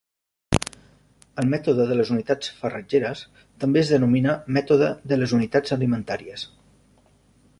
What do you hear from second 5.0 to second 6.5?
de les unitats alimentàries.